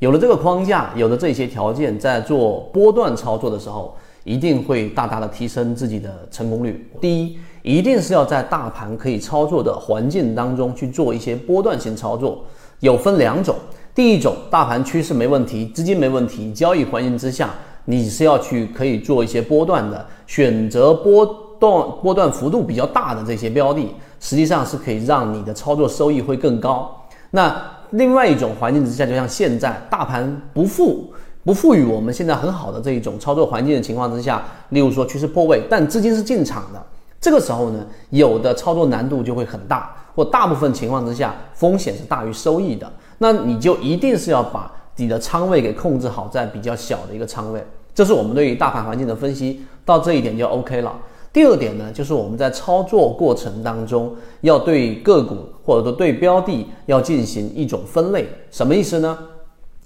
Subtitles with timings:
[0.00, 6.90] 有了这个框架，有了这些条件，在做波段操作的时候，一定会大大的提升自己的成功率。
[6.98, 12.42] 第一，一定是要在大盘可以操作的环境当中去做一些波段性操作，
[12.80, 13.54] 有分两种。
[13.94, 17.50] 第一种，大盘趋势没问题，资金没问题，交易环境之下，
[17.84, 21.26] 你是要去可以做一些波段的，选择波
[21.58, 26.90] 段波段幅度比较大的这些标的，实际上是可以让你的操作收益会更高。
[27.32, 27.54] 那
[27.90, 31.12] 另外一种环境之下，就像现在大盘不富
[31.44, 36.82] 不赋予我们现在很好的这一种操作环境的情况之下，例如说趋势破位，但资金是进场的，
[37.20, 42.90] 这个时候呢，有的操作难度就会很大，或大部分情况之下风险是大于收益的。
[43.18, 47.66] 那你就一定是要把你的仓位给控制好，在比较小的一个仓位。
[47.94, 50.94] 这是我们对于大盘环境的分析，到这一点就 OK 了。
[51.32, 58.26] 第二点呢，就是我们在操作过程当中，要对个股或者说对标的要进行一种分类。
[58.50, 59.18] 什么意思呢？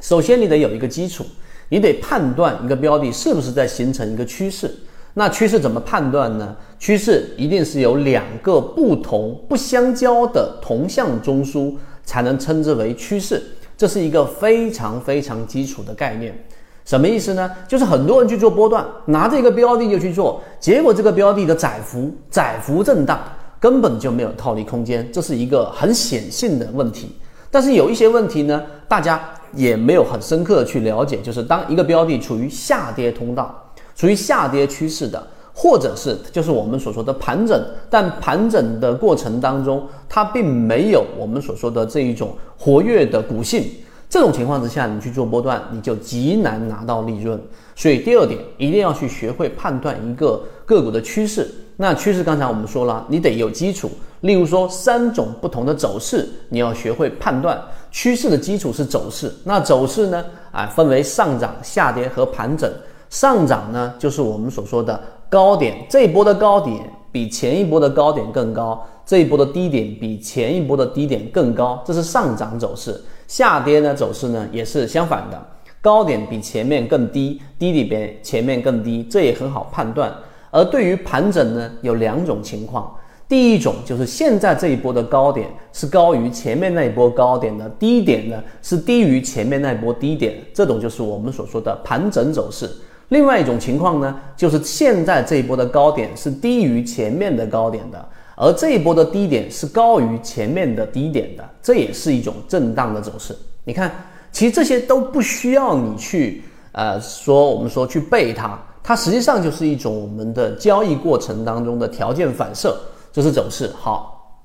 [0.00, 1.24] 首先你得有一个基础，
[1.68, 4.70] 你得判断一个标的是不是在形成一个趋势。
[5.14, 6.56] 那趋势怎么判断呢？
[6.78, 11.74] 趋势一定是有两个不同不相交的同向中枢。
[12.04, 13.40] 才能称之为趋势，
[13.78, 16.36] 这是一个非常非常基础的概念。
[16.84, 17.50] 什么意思呢？
[17.68, 23.18] 就是很多人去做波段，拿着一个标的就去做，结果这个标的的窄幅窄幅震荡，
[23.60, 27.14] 根本就没有套利空间，这是一个很显性的问题。
[27.50, 29.22] 但是有一些问题呢，大家
[29.54, 35.22] 也没有很深刻的去了解，就是当一个标的处于下跌通道，处于下跌趋势的。
[35.54, 43.66] 或者是就是我们所说的盘整，但盘整的过程当中，它并没有我们所说的这一种活跃的股性。
[44.12, 47.42] 这种情况之下，你去做波段，你就极难拿到利润。
[47.74, 51.50] 所以第二点，一定要去学会判断一个个股的趋势。
[51.78, 53.90] 那趋势刚才我们说了，你得有基础。
[54.20, 57.58] 例如说三种不同的走势，你要学会判断
[57.90, 59.32] 趋势的基础是走势。
[59.44, 60.22] 那走势呢？
[60.50, 62.70] 啊，分为上涨、下跌和盘整。
[63.08, 65.00] 上涨呢，就是我们所说的。
[65.30, 66.78] 高点这一波的高点
[67.10, 73.02] 比前一波的高点更高，这一波的低点比前一波的低点更高，这是上涨走势。
[73.26, 75.46] 下跌呢走势呢也是相反的，
[75.80, 80.12] 高点比前面更低，低里边前面更低，这也很好判断。
[80.50, 82.94] 而对于盘整呢，有两种情况，
[83.26, 92.70] 第一种就是现在这一波的高点是高于前面那一波高点的，低点呢是低于前面那一波低点，这种就是我们所说的盘整走势。
[93.08, 103.36] 另外一种情况呢，就是现在这一波的高点是低于前面的高点的，而这一波的低点是高于前面的低点的，这也是一种震荡的走势。
[103.64, 103.92] 你看，
[104.32, 112.76] 其实这些都不需要你去呃说，我们说去背它，它实际上就是一种我们的交易过程当中的条件反射，
[113.12, 113.70] 这是走势。
[113.78, 114.40] 好，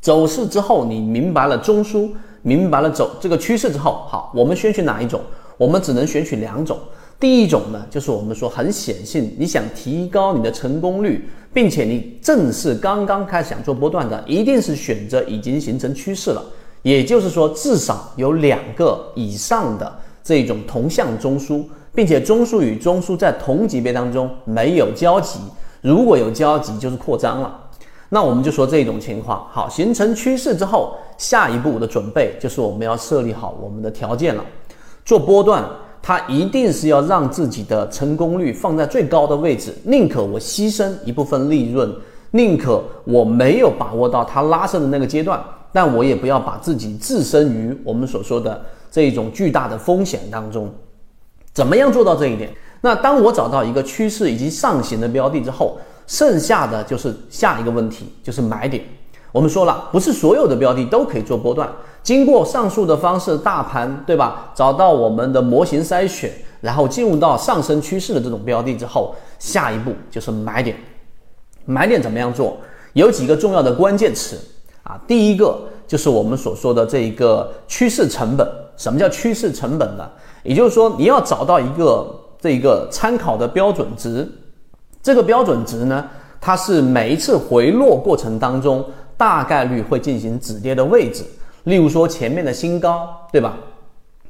[0.00, 2.10] 走势之后你明白了中枢，
[2.42, 5.20] 明白了走这个趋势之后，好，我们选取哪一种？
[5.56, 6.78] 我们只能选取两种。
[7.20, 16.40] 第一种呢，就是我们说很显性，你想提高你的成功率，并且你正是刚刚开始想做波段的，一定是选择已经形成趋势了，
[16.82, 19.92] 也就是说至少有两个以上的
[20.22, 25.40] 这种同向中枢，并且中枢与中枢在同级别当中没有交集，
[25.80, 27.64] 如果有交集就是扩张了。
[28.10, 34.44] 那我们就说这种情况，好，形成趋势之后，下一步的准备就是我们要设立好我们的条件了，
[35.04, 35.68] 做波段。
[36.08, 41.94] 它一定是要让自己的成功率放在最高的位置，宁可我牺牲一部分利润，
[42.30, 45.38] 宁可我没有把握到它拉升的那个阶段，
[45.70, 48.58] 但我也不要把自己置身于我们所说的
[48.90, 50.72] 这一种巨大的风险当中。
[51.52, 52.50] 怎么样做到这一点？
[52.80, 55.76] 那当我找到一个趋势以及上行的标的之后，
[56.06, 58.82] 剩下的就是下一个问题，就是买点。
[59.30, 61.68] 我们说了，不是所有的标的都可以做波段。
[62.08, 64.50] 经过上述的方式，大盘对吧？
[64.54, 66.32] 找到我们的模型筛选，
[66.62, 70.74] 然后进入到上升趋势的这种标的之后，下一步就是买点。
[71.66, 72.56] 买点怎么样做？
[72.94, 74.38] 有几个重要的关键词
[74.84, 74.98] 啊。
[75.06, 78.48] 第一个就是我们所说的这一个趋势成本。
[78.78, 80.08] 什么叫趋势成本呢？
[80.42, 84.26] 也就是说，你要找到一个这一个参考的标准值。
[85.02, 86.02] 这个标准值呢，
[86.40, 88.82] 它是每一次回落过程当中
[89.18, 91.22] 大概率会进行止跌的位置。
[91.68, 93.56] 例如说前面的新高，对吧？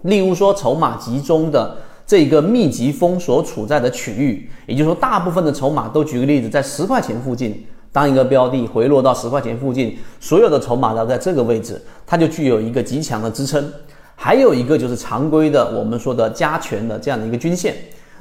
[0.03, 7.65] 例如说筹码集中的这个密集风所处在的区域，也就是说大部分的筹码都举个例子，在十块钱附近。
[7.91, 13.73] 当一个标的回落到十块钱附近，所有的筹码都在这个位置，它就具有一个极强的支撑。
[14.15, 17.75] 还有一个就是常规的我们说的加权的这样的一个均线。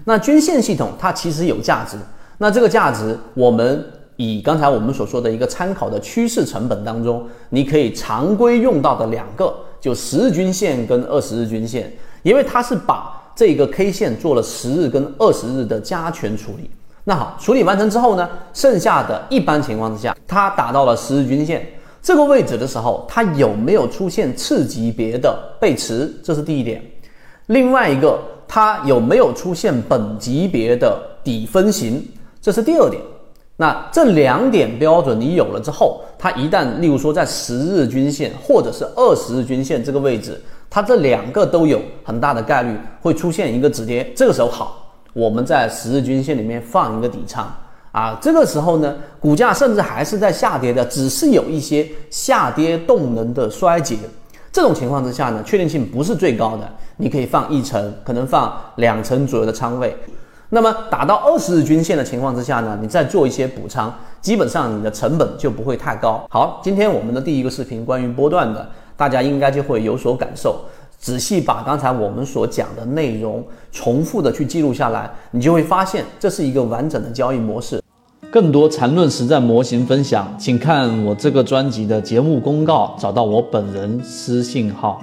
[0.06, 1.98] 那均线系统它其实有价值，
[2.38, 3.84] 那这个价值我们。
[4.18, 11.92] 以刚才我们所说的一个参考的趋势成本当中，你可以常规用到的两个，就十日均线跟二十日均线。
[12.24, 16.70] 因为它是把这个 K 线做了十日跟二十日的加权处理。
[17.04, 21.66] 那好，处理完成之后呢，剩下的一般情况之下，它达到了十日均线
[22.02, 26.12] 这个位置的时候，它有没有出现次级别的背驰？
[26.24, 26.84] 这是第一点。
[27.46, 32.04] 另外一个，它有没有出现本级别的底分型？
[32.42, 33.02] 这是第二点。
[33.60, 40.40] 那这两点标准你有了之后，它一旦例如说在十日均线或者是二十日均线这个位置，
[40.70, 44.14] 它这两个都有很大的概率会出现一个止跌。
[44.16, 47.52] 这个时候好，我们在十日均线里面放一个底仓
[47.92, 48.16] 啊。
[48.22, 53.98] 这个时候呢，股价甚至还是在下跌的，只是有一些下跌动能的衰竭。
[54.52, 59.96] 这种情况之下呢，确定性不是最高的，你可以放一层，可能放两层左右的仓位。
[60.50, 66.26] 那么打到二十日均线的情况之下呢，你再做一些补仓，基本上你的成本就不会太高。
[66.30, 70.62] 好，今天我们的第一个视频关于波段的，大家应该就会有所感受。
[70.98, 77.84] 仔细把刚才我们所讲的内容重复的去记录下来，你就会发现这是一个完整的交易模式。
[78.32, 85.02] 更多缠论实战模型分享，请看我这个专辑的节目公告，找到我本人私信号。